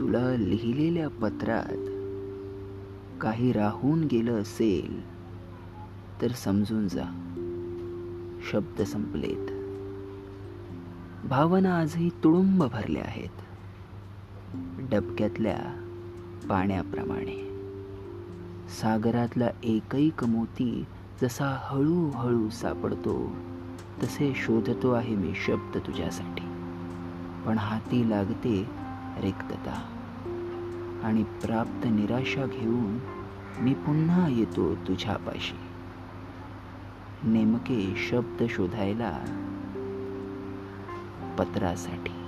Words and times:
तुला 0.00 0.36
लिहिलेल्या 0.36 1.08
पत्रात 1.08 1.96
काही 3.20 3.52
राहून 3.52 4.04
गेलं 4.04 4.40
असेल 4.40 5.16
तर 6.22 6.28
समजून 6.28 6.88
जा. 6.88 7.22
शब्द 8.52 8.82
संपलेत. 8.82 9.50
भावना 11.26 11.78
आजही 11.78 12.10
तुडुंब 12.24 12.64
भरल्या 12.64 13.02
आहेत. 13.02 13.30
डबक्यातल्या 14.90 15.58
पाण्याप्रमाणे. 16.48 17.48
सागरातला 18.80 19.50
एकैक 19.64 20.24
मोती 20.24 20.84
जसा 21.22 21.58
हळूहळू 21.62 22.48
सापडतो 22.48 23.36
तसे 24.02 24.32
शोधतो 24.36 24.90
आहे 24.90 25.16
मी 25.16 25.32
शब्द 25.46 25.78
तुझ्यासाठी. 25.78 26.44
पण 27.46 27.58
हाती 27.58 28.10
लागते 28.10 28.66
रिक्तता. 29.22 29.95
आणि 31.06 31.22
प्राप्त 31.22 31.86
निराशा 31.86 32.46
घेऊन 32.46 32.98
मी 33.60 33.74
पुन्हा 33.74 34.28
येतो 34.28 34.74
तुझ्यापाशी. 34.74 35.56
नेमके 37.22 37.94
शब्द 37.96 38.42
शोधायला 38.50 39.18
पत्रासाठी. 41.38 42.25